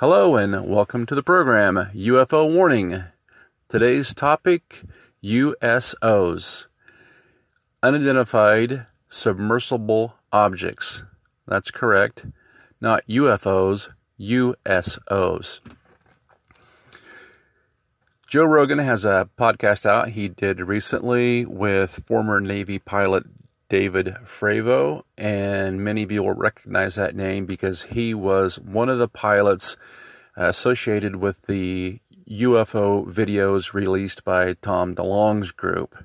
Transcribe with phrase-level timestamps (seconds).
[0.00, 3.04] Hello and welcome to the program UFO Warning.
[3.68, 4.84] Today's topic
[5.22, 6.64] USOs
[7.82, 11.04] Unidentified Submersible Objects.
[11.46, 12.24] That's correct.
[12.80, 15.60] Not UFOs, USOs.
[18.26, 23.24] Joe Rogan has a podcast out he did recently with former Navy pilot
[23.70, 28.98] David Fravor, and many of you will recognize that name because he was one of
[28.98, 29.76] the pilots
[30.36, 36.04] associated with the UFO videos released by Tom DeLonge's group.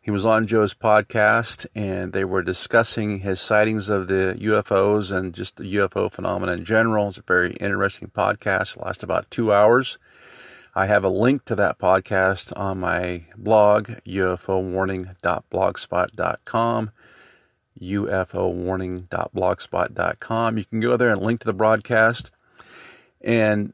[0.00, 5.34] He was on Joe's podcast and they were discussing his sightings of the UFOs and
[5.34, 7.08] just the UFO phenomena in general.
[7.08, 9.98] It's a very interesting podcast, it lasted about two hours.
[10.74, 16.90] I have a link to that podcast on my blog, ufowarning.blogspot.com.
[17.80, 20.58] ufowarning.blogspot.com.
[20.58, 22.30] You can go there and link to the broadcast.
[23.20, 23.72] And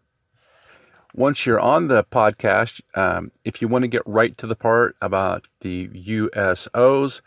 [1.14, 4.96] once you're on the podcast, um, if you want to get right to the part
[5.02, 7.20] about the USOs,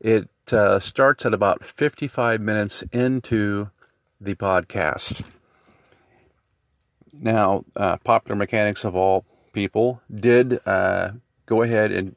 [0.00, 3.70] it uh, starts at about 55 minutes into
[4.20, 5.24] the podcast.
[7.20, 11.12] Now, uh, Popular Mechanics of all people did uh,
[11.46, 12.16] go ahead and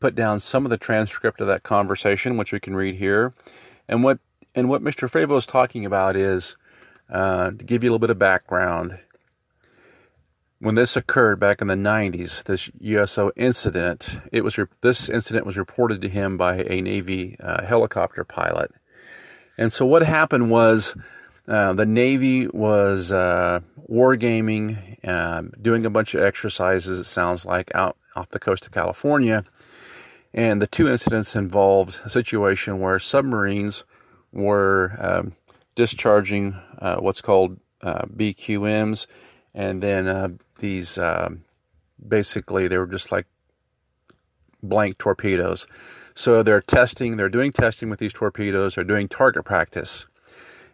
[0.00, 3.34] put down some of the transcript of that conversation, which we can read here.
[3.88, 4.18] And what
[4.54, 5.08] and what Mr.
[5.10, 6.56] Fravor is talking about is
[7.10, 8.98] uh, to give you a little bit of background.
[10.60, 15.56] When this occurred back in the 90s, this USO incident, it was this incident was
[15.56, 18.72] reported to him by a Navy uh, helicopter pilot.
[19.56, 20.96] And so what happened was
[21.48, 23.60] uh, the Navy was uh,
[23.90, 28.72] wargaming, uh, doing a bunch of exercises, it sounds like, out off the coast of
[28.72, 29.44] California.
[30.34, 33.84] And the two incidents involved a situation where submarines
[34.30, 35.36] were um,
[35.74, 39.06] discharging uh, what's called uh, BQMs,
[39.54, 41.44] and then these um,
[42.06, 43.26] basically they were just like
[44.62, 45.66] blank torpedoes.
[46.14, 50.06] So they're testing, they're doing testing with these torpedoes, they're doing target practice.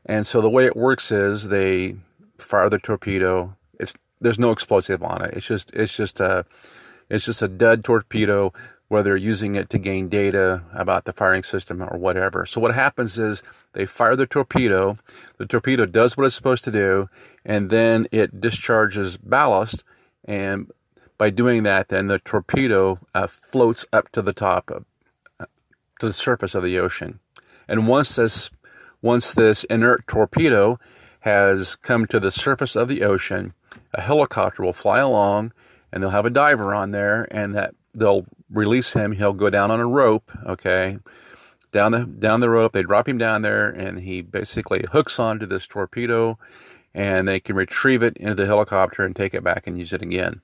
[0.06, 1.96] And so the way it works is they
[2.36, 3.56] fire the torpedo.
[3.78, 5.34] It's there's no explosive on it.
[5.34, 6.44] It's just it's just a
[7.08, 8.52] it's just a dead torpedo
[8.88, 12.44] whether they're using it to gain data about the firing system or whatever.
[12.44, 13.42] So what happens is
[13.72, 14.98] they fire the torpedo,
[15.38, 17.08] the torpedo does what it's supposed to do,
[17.44, 19.84] and then it discharges ballast
[20.24, 20.70] and
[21.16, 24.84] by doing that then the torpedo uh, floats up to the top of,
[25.40, 25.46] uh,
[26.00, 27.20] to the surface of the ocean.
[27.66, 28.50] And once this
[29.04, 30.78] once this inert torpedo
[31.20, 33.52] has come to the surface of the ocean,
[33.92, 35.52] a helicopter will fly along
[35.92, 39.12] and they'll have a diver on there and that they'll release him.
[39.12, 40.96] He'll go down on a rope, okay,
[41.70, 42.72] down the down the rope.
[42.72, 46.38] They drop him down there and he basically hooks onto this torpedo
[46.94, 50.00] and they can retrieve it into the helicopter and take it back and use it
[50.00, 50.40] again.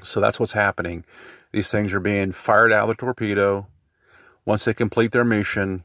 [0.00, 1.04] So that's what's happening.
[1.50, 3.66] These things are being fired out of the torpedo.
[4.44, 5.82] Once they complete their mission,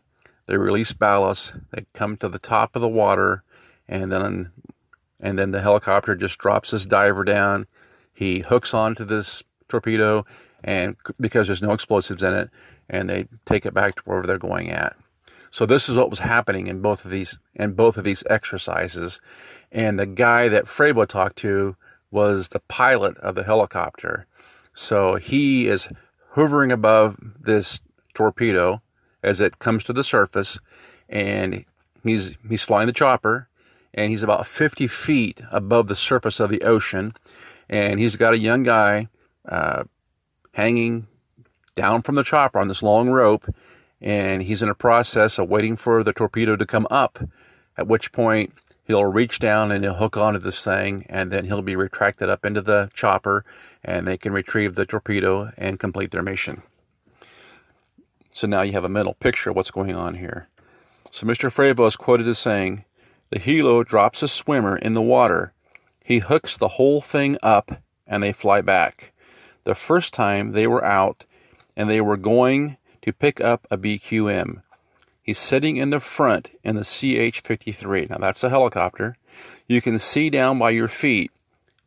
[0.50, 1.54] they release ballast.
[1.70, 3.44] They come to the top of the water,
[3.88, 4.52] and then
[5.20, 7.68] and then the helicopter just drops this diver down.
[8.12, 10.26] He hooks onto this torpedo,
[10.64, 12.50] and because there's no explosives in it,
[12.90, 14.98] and they take it back to wherever they're going at.
[15.52, 19.22] So this is what was happening in both of these in both of these exercises,
[19.72, 21.76] and the guy that Fravor talked to
[22.10, 24.26] was the pilot of the helicopter.
[24.74, 25.90] So he is
[26.32, 27.82] hovering above this
[28.16, 28.82] torpedo
[29.24, 30.60] as it comes to the surface,
[31.08, 31.66] and
[32.04, 33.48] he's he's flying the chopper,
[33.94, 37.14] and he's about 50 feet above the surface of the ocean,
[37.70, 39.08] and he's got a young guy
[39.48, 39.84] uh,
[40.54, 41.08] hanging
[41.76, 43.54] down from the chopper on this long rope,
[44.02, 47.20] and he's in a process of waiting for the torpedo to come up.
[47.78, 48.54] At which point
[48.86, 52.46] he'll reach down and he'll hook onto this thing, and then he'll be retracted up
[52.46, 53.46] into the chopper,
[53.84, 56.64] and they can retrieve the torpedo and complete their mission.
[58.40, 60.48] So now you have a mental picture of what's going on here.
[61.12, 61.52] So Mr.
[61.52, 62.86] Fravor is quoted as saying,
[63.32, 65.52] The helo drops a swimmer in the water.
[66.06, 69.12] He hooks the whole thing up and they fly back.
[69.66, 71.26] The first time they were out
[71.76, 74.62] and they were going to pick up a BQM.
[75.22, 78.08] He's sitting in the front in the CH 53.
[78.10, 79.18] Now that's a helicopter.
[79.68, 81.30] You can see down by your feet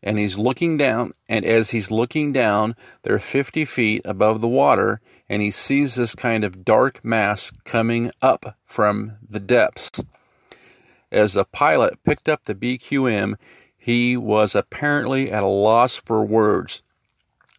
[0.02, 5.00] and he's looking down, and as he's looking down, they're 50 feet above the water,
[5.28, 9.90] and he sees this kind of dark mass coming up from the depths.
[11.12, 13.36] As the pilot picked up the BQM,
[13.78, 16.82] he was apparently at a loss for words.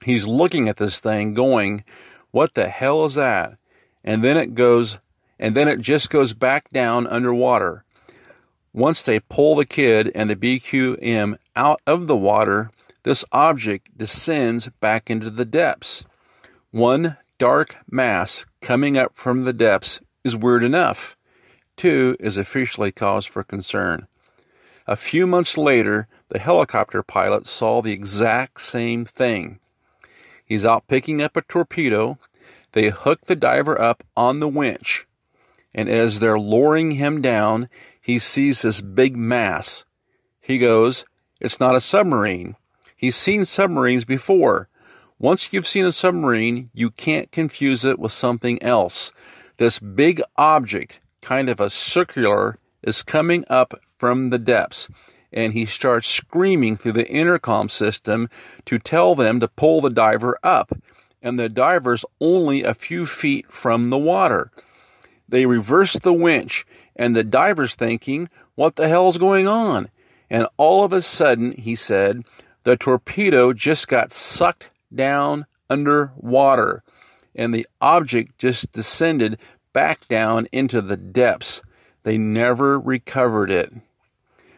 [0.04, 1.84] He's looking at this thing going,
[2.31, 3.57] What the hell is that?
[4.04, 4.98] And then it goes,
[5.39, 7.86] and then it just goes back down underwater.
[8.74, 12.72] Once they pull the kid and the BQM out of the water,
[13.04, 16.06] this object descends back into the depths.
[16.72, 21.18] One dark mass coming up from the depths is weird enough.
[21.76, 24.08] Two is officially cause for concern.
[24.88, 29.60] A few months later, the helicopter pilot saw the exact same thing.
[30.46, 32.18] He's out picking up a torpedo.
[32.74, 35.08] They hook the diver up on the winch,
[35.74, 37.70] and as they're lowering him down,
[38.02, 39.86] he sees this big mass.
[40.42, 41.06] He goes,
[41.40, 42.56] It's not a submarine.
[42.96, 44.70] He's seen submarines before.
[45.20, 49.12] Once you've seen a submarine, you can't confuse it with something else.
[49.58, 54.90] This big object, kind of a circular, is coming up from the depths,
[55.32, 58.30] and he starts screaming through the intercom system
[58.66, 60.78] to tell them to pull the diver up.
[61.22, 64.52] And the diver's only a few feet from the water.
[65.28, 66.66] They reverse the winch,
[66.96, 69.90] and the diver's thinking, What the hell's going on?
[70.30, 72.24] And all of a sudden, he said,
[72.64, 76.84] the torpedo just got sucked down underwater,
[77.36, 79.38] and the object just descended
[79.74, 81.62] back down into the depths.
[82.04, 83.74] They never recovered it.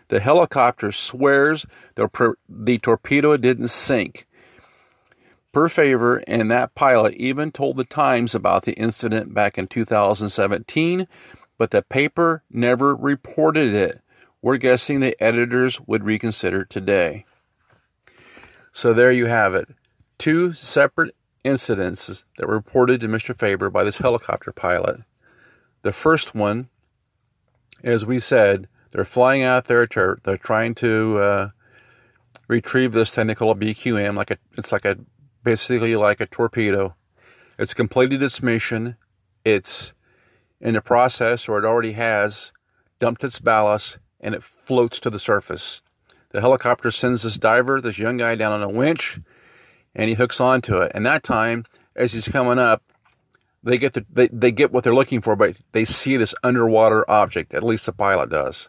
[0.10, 1.66] The helicopter swears
[1.96, 4.28] the, the torpedo didn't sink.
[5.52, 11.08] Per Fravor, and that pilot even told the Times about the incident back in 2017,
[11.58, 14.02] but the paper never reported it.
[14.46, 17.26] We're guessing the editors would reconsider today.
[18.72, 19.70] So there you have it
[20.20, 23.36] two separate incidents that were reported to Mr.
[23.36, 25.02] Fravor by this helicopter pilot.
[25.82, 26.70] The first one,
[27.84, 29.88] as we said, they're flying out there.
[29.88, 31.50] To, they're trying to uh,
[32.48, 35.00] retrieve this thing they call a BQM, like a it's like a
[35.44, 36.94] basically like a torpedo.
[37.58, 38.98] It's completed its mission.
[39.44, 39.94] It's
[40.62, 42.52] in the process, or it already has
[43.00, 45.82] dumped its ballast, and it floats to the surface.
[46.32, 49.20] The helicopter sends this diver, this young guy, down on a winch
[49.96, 50.92] and he hooks onto it.
[50.94, 52.84] And that time, as he's coming up,
[53.64, 57.10] they get the, they, they get what they're looking for, but they see this underwater
[57.10, 57.54] object.
[57.54, 58.68] At least the pilot does.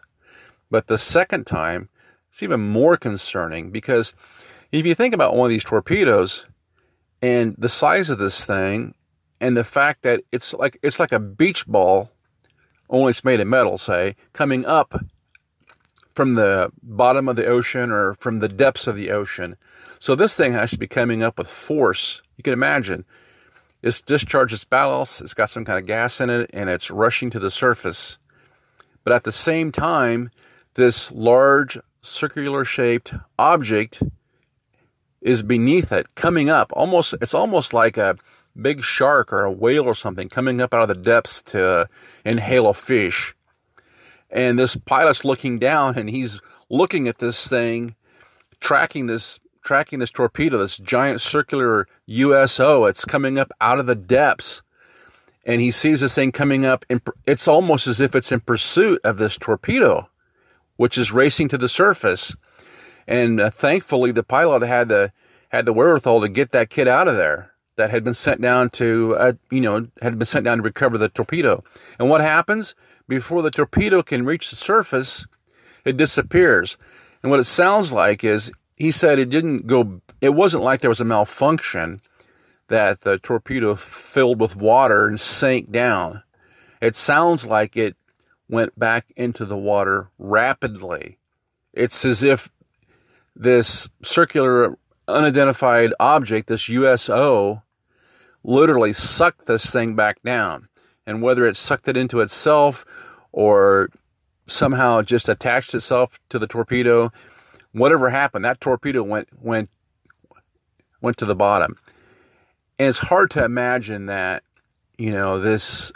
[0.71, 1.89] But the second time,
[2.29, 4.13] it's even more concerning because
[4.71, 6.45] if you think about one of these torpedoes
[7.21, 8.95] and the size of this thing
[9.39, 12.09] and the fact that it's like it's like a beach ball,
[12.89, 15.03] only it's made of metal, say, coming up
[16.17, 19.55] from the bottom of the ocean or from the depths of the ocean.
[19.99, 22.23] So this thing has to be coming up with force.
[22.37, 23.05] You can imagine.
[23.83, 27.39] It discharges ballast, it's got some kind of gas in it, and it's rushing to
[27.39, 28.17] the surface.
[29.03, 30.31] But at the same time,
[30.73, 34.01] this large circular shaped object
[35.21, 36.73] is beneath it, coming up.
[36.73, 38.17] Almost it's almost like a
[38.59, 41.87] big shark or a whale or something coming up out of the depths to
[42.25, 43.35] inhale a fish.
[44.29, 46.39] And this pilot's looking down and he's
[46.69, 47.95] looking at this thing,
[48.59, 52.85] tracking this tracking this torpedo, this giant circular USO.
[52.85, 54.61] It's coming up out of the depths.
[55.45, 56.85] And he sees this thing coming up.
[56.89, 60.09] and it's almost as if it's in pursuit of this torpedo,
[60.77, 62.35] which is racing to the surface.
[63.07, 65.11] And uh, thankfully, the pilot had the
[65.49, 68.69] had the wherewithal to get that kid out of there that had been sent down
[68.71, 71.63] to, uh, you know, had been sent down to recover the torpedo.
[71.97, 72.75] And what happens?
[73.07, 75.25] Before the torpedo can reach the surface,
[75.85, 76.75] it disappears.
[77.23, 80.89] And what it sounds like is he said it didn't go, it wasn't like there
[80.89, 82.01] was a malfunction
[82.67, 86.23] that the torpedo filled with water and sank down.
[86.81, 87.95] It sounds like it
[88.49, 91.17] went back into the water rapidly.
[91.73, 92.49] It's as if
[93.35, 97.63] this circular unidentified object, this USO,
[98.47, 100.67] literally sucked this thing back down.
[101.05, 102.83] And whether it sucked it into itself
[103.31, 103.89] or
[104.47, 107.11] somehow just attached itself to the torpedo,
[107.73, 109.69] whatever happened, that torpedo went went
[111.01, 111.75] went to the bottom.
[112.79, 114.43] And it's hard to imagine that,
[114.97, 115.91] you know, this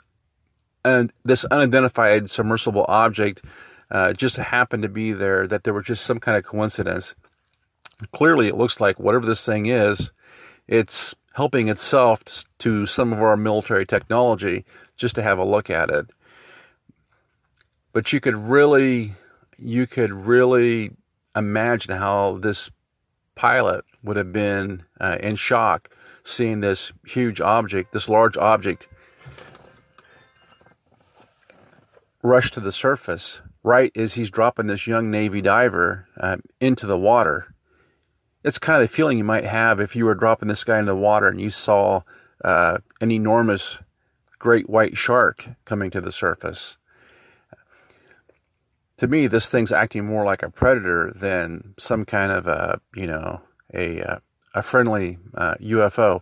[0.86, 3.44] uh, this unidentified submersible object
[3.90, 7.16] uh, just happened to be there, that there was just some kind of coincidence.
[8.14, 10.12] Clearly, it looks like whatever this thing is,
[10.68, 12.24] it's helping itself
[12.60, 14.66] to some of our military technology
[14.98, 16.08] just to have a look at it.
[17.94, 19.14] But you could really,
[19.58, 20.92] you could really
[21.36, 22.70] imagine how this
[23.36, 25.90] pilot would have been uh, in shock
[26.24, 28.88] seeing this huge object, this large object,
[32.22, 36.98] rush to the surface right as he's dropping this young Navy diver uh, into the
[36.98, 37.51] water
[38.44, 40.92] it's kind of the feeling you might have if you were dropping this guy into
[40.92, 42.02] the water and you saw
[42.44, 43.78] uh, an enormous
[44.40, 46.78] great white shark coming to the surface.
[48.98, 53.08] to me, this thing's acting more like a predator than some kind of a, you
[53.08, 53.42] know,
[53.74, 54.20] a, uh,
[54.54, 56.22] a friendly uh, UFO.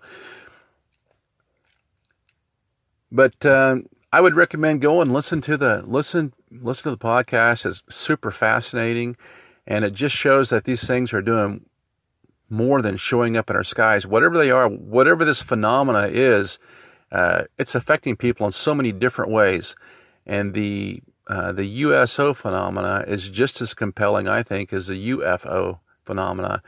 [3.11, 3.77] But uh,
[4.11, 7.65] I would recommend go and listen to the listen listen to the podcast.
[7.65, 9.17] It's super fascinating,
[9.65, 11.65] and it just shows that these things are doing
[12.50, 14.08] more than showing up in our skies.
[14.08, 16.60] Whatever they are, whatever this phenomena is,
[17.12, 19.75] uh, it's affecting people in so many different ways,
[20.25, 25.79] and the uh, the USO phenomena is just as compelling, I think, as the UFO
[26.03, 26.63] phenomena,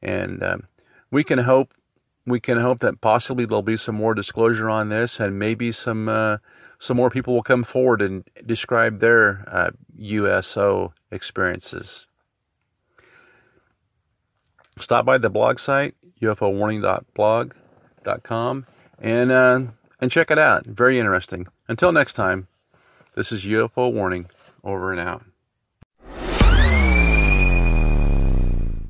[0.00, 0.68] and um,
[1.10, 1.74] we can hope
[2.26, 6.08] we can hope that possibly there'll be some more disclosure on this, and maybe some
[6.08, 6.38] uh,
[6.78, 12.06] some more people will come forward and describe their uh, USO experiences.
[14.78, 18.66] Stop by the blog site ufowarning.blog.com
[18.98, 19.60] and uh,
[20.00, 20.64] and check it out.
[20.66, 21.46] Very interesting.
[21.68, 22.48] Until next time,
[23.14, 24.30] this is UFO Warning.
[24.64, 25.22] Over and out.